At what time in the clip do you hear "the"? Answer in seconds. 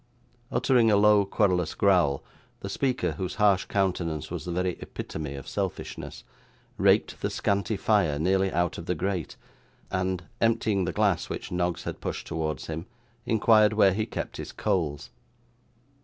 2.61-2.69, 4.45-4.51, 7.21-7.29, 8.87-8.95, 10.85-10.91